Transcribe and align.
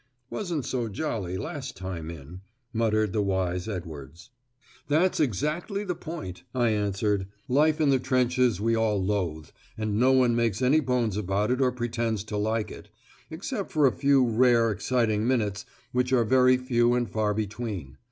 "Wasn't 0.31 0.65
so 0.65 0.87
jolly 0.87 1.37
last 1.37 1.77
time 1.77 2.09
in," 2.09 2.41
muttered 2.73 3.13
the 3.13 3.21
wise 3.21 3.67
Edwards. 3.67 4.31
"That's 4.87 5.19
exactly 5.19 5.83
the 5.83 5.93
point," 5.93 6.41
I 6.55 6.69
answered; 6.71 7.27
"life 7.47 7.79
in 7.79 7.91
the 7.91 7.99
trenches 7.99 8.59
we 8.59 8.73
all 8.75 8.99
loathe, 8.99 9.49
and 9.77 9.99
no 9.99 10.11
one 10.11 10.35
makes 10.35 10.59
any 10.63 10.79
bones 10.79 11.17
about 11.17 11.51
it 11.51 11.61
or 11.61 11.71
pretends 11.71 12.23
to 12.23 12.37
like 12.37 12.71
it 12.71 12.89
except 13.29 13.71
for 13.71 13.85
a 13.85 13.91
few 13.91 14.25
rare 14.25 14.71
exciting 14.71 15.27
minutes, 15.27 15.67
which 15.91 16.11
are 16.11 16.25
very 16.25 16.57
few 16.57 16.95
and 16.95 17.07
far 17.11 17.35
between. 17.35 17.99